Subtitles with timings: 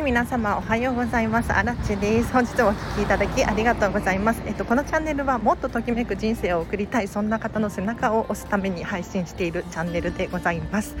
[0.00, 1.52] い皆様おはようございます。
[1.52, 2.32] あらちです。
[2.32, 4.42] 本日もお聞きいただきありがとうございます。
[4.46, 10.96] えっとこのチャンネルはもっとときめく人生を送りたいそんな方の背中を押すために配信しているチャンネルでございます。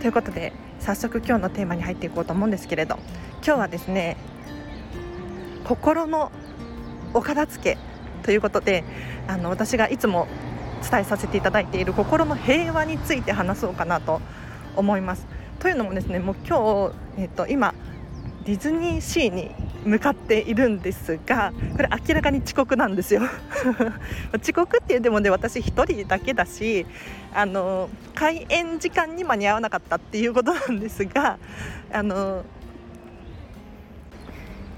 [0.00, 2.98] ということで早速今日のテーマに入っていこうと思うんですけれど
[3.44, 4.16] 今日はですね
[5.64, 6.32] 心の
[7.12, 7.78] お片付け
[8.22, 8.82] ということで
[9.28, 10.26] あの私がいつも
[10.90, 14.22] 伝えさせていただいている心の平和について話そうかなと
[14.74, 15.26] 思います。
[15.58, 17.74] というのもですねもう今日、えーと、今
[18.46, 19.50] ディズニーシーに
[19.84, 23.22] 向かっているんですがこれ明らかに遅刻なんですよ。
[24.40, 26.86] 遅刻っていうでもね私1人だけだし
[27.34, 31.38] あの開園時間に間に合わなかったっていうことなんですが
[31.92, 32.44] あの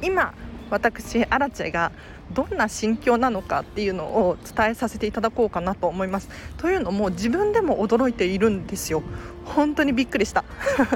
[0.00, 0.32] 今
[0.70, 1.92] 私アラチェが
[2.32, 6.28] どんな心境なのかっていうのを伝えさせていただこうかなと思います。
[6.56, 9.02] というのも自分でも驚いているんですよ。
[9.44, 10.44] 本当にびっくりした。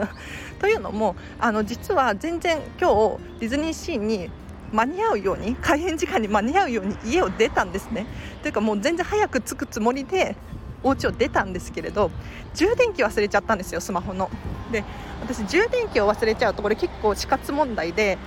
[0.59, 4.31] というのもあの実は全然今日ディズニーシーに
[4.73, 8.07] 間に合うように開園時間に間に合うように家を出たんですね。
[8.43, 10.37] というかもう全然早く着くつもりで
[10.83, 12.11] お家を出たんですけれど
[12.55, 14.31] 充電器忘れちゃったんですよスマホの。
[14.73, 14.85] で
[15.21, 18.19] 私充電器を忘れちゃうとこれ結構死活問題で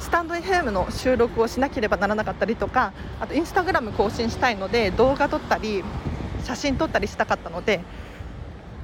[0.00, 5.84] スタンド FM の収録をしなければならなかったりとかあとインスタグラム更新したいので動画撮ったり
[6.42, 7.80] 写真撮ったりしたかったので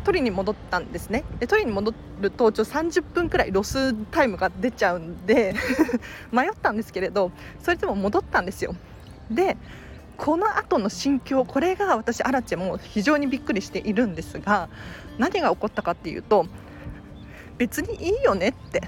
[0.05, 1.25] 取りに戻ったんですね。
[1.41, 5.53] で取りに戻るとちょ30分くらいロスタイムが出ちゃうんで
[6.31, 8.77] 迷ったんですけれどそれでも戻ったんですよ。
[9.31, 9.57] で
[10.17, 14.69] この後の心境これが私アラチェも非常にびっくりしているんですが
[15.19, 16.47] 何が起こったかっていうと
[17.59, 18.83] 別にいいよねって。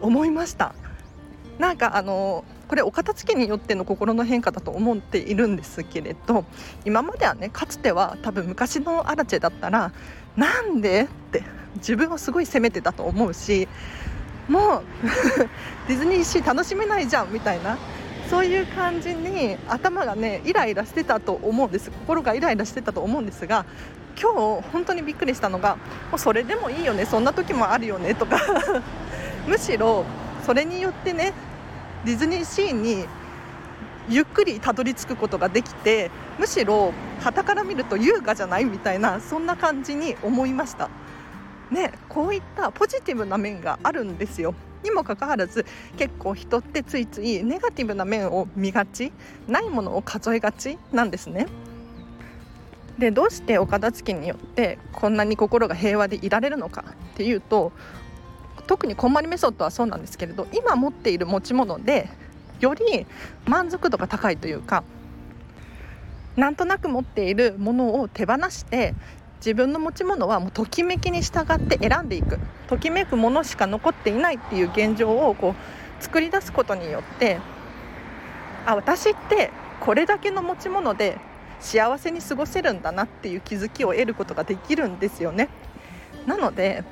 [0.00, 0.74] 思いました。
[1.58, 6.44] なんかあのこれお片付けによっての心の変化だと思っているんですけれど
[6.86, 9.92] 今まではねかつては多分昔のアラチェだったら
[10.36, 11.42] なんでって
[11.76, 13.68] 自分をすごい責めてたと思うし
[14.48, 14.84] もう
[15.88, 17.76] ディズニーシー楽しめないじゃんみたいな
[18.30, 21.90] そういう感じに頭がねイライラしてたと思うんです。
[21.90, 23.66] 心がイライラしてたと思うんですが
[24.20, 25.76] 今日本当にびっくりしたのが
[26.10, 28.38] もうそれでもいいよねそんな時もあるよねとか。
[29.46, 30.04] むしろ
[30.44, 31.32] それによってね
[32.04, 33.06] ディズニーシーに
[34.08, 40.88] ゆっくりたどり着くことができてむしろ傍から見ると優雅じゃないみたいなそんな感じに思いました。
[41.70, 44.54] ねこういったポジティブな面があるんですよ。
[44.82, 45.66] にもかかわらず
[45.98, 49.12] 結構人ってついついネガティブな面を見がち
[49.46, 51.46] ないものを数えがちなんですね。
[52.98, 57.72] でどうしてお片付けによってこんなに心が平和でいられるのかっていうと
[58.70, 62.08] 特にこんまりメソッドはそうなんですけれど今持っている持ち物で
[62.60, 63.04] より
[63.44, 64.84] 満足度が高いというか
[66.36, 68.94] なんとなく持っているものを手放して
[69.38, 72.38] 自分の持ち物はもうときめきに従って選んでいく
[72.68, 77.40] ときめくものしか残っていないっていう現状をこう作り出すことによって
[78.66, 81.18] あ私ってこれだけの持ち物で
[81.58, 85.48] 幸せに過ごせるんだなっていう気づきを得ることができるんですよね。
[86.26, 86.84] なので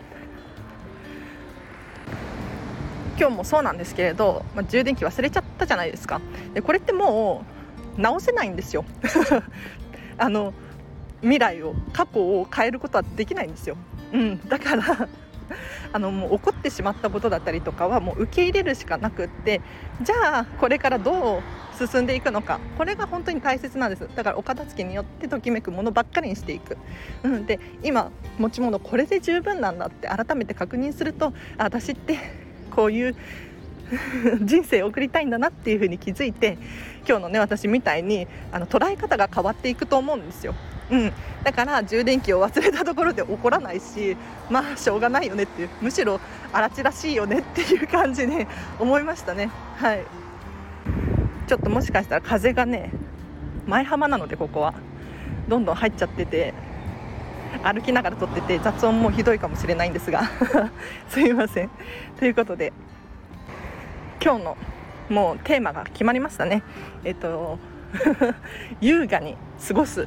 [3.18, 6.20] 今日もそうなんですけれど、まあ、充電器忘れちゃったじゃないですか。
[6.54, 7.44] でこれっても
[7.98, 8.84] う直せないんですよ。
[10.18, 10.54] あの
[11.20, 13.76] 未来を過去を変えることはできないんですよ、
[14.12, 15.08] うん、だから
[15.92, 19.60] あのもう起こってしまったことだったりとかはもう受け入れるしかなくって
[20.02, 22.58] じゃあこれからどう進んでいくのか。
[22.76, 24.08] これが本当に大切なんです。
[24.16, 26.76] だからお片付けによってときめくものばっかりにしていく、
[27.22, 32.18] うん、で今持ち物これで十分なんだって改めて確認するとあ私って
[32.78, 33.16] こういう
[34.40, 36.58] 人生を送りたいんだなっていうふうに気づいて
[37.04, 40.54] 今日のね私みたいにあの捉え方が変わっていくと思うんですよ。
[40.92, 41.12] うん、
[41.42, 44.16] だから充電器を忘れたところで怒らないし
[44.48, 46.20] まあしょうがないよねっていうむしろ
[46.52, 48.46] あらちらしいよねっていう感じで
[48.78, 49.50] 思いましたね。
[49.76, 50.04] はい。
[51.48, 52.92] ちょっともしかしたら風がね
[53.66, 54.74] 前浜なのでここは。
[55.48, 56.54] どんどん入っちゃってて。
[57.62, 60.22] 歩きながら撮ってて雑音もひどいかもしれないんですが
[61.08, 61.70] すいません。
[62.18, 62.72] ということで
[64.22, 64.56] 今日の
[65.08, 66.62] もうテーマが決まりましたね。
[67.04, 67.58] えっと
[68.80, 69.36] 優雅に
[69.66, 70.06] 過ごす。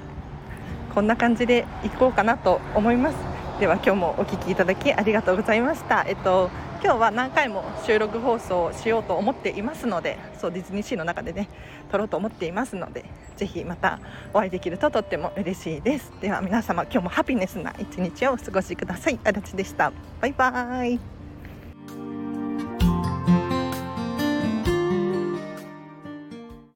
[0.94, 3.41] こんな感じでいこうかなと思います。
[3.62, 6.04] では今日もお聴きいただきありがとうございました。
[6.08, 6.50] えっと
[6.84, 11.48] 今日は何回も収録放送をしようと思っていますのでそうディズニーシーの中でね
[11.92, 13.06] 撮ろうと思っていますので
[13.38, 14.00] ぜひまた
[14.34, 16.12] お会いできるととっても嬉しいです。
[16.22, 19.20] では皆様今日もハピネスな一日をお過ごしください。
[19.24, 19.94] あらちでした。
[20.20, 21.21] バイバーイ。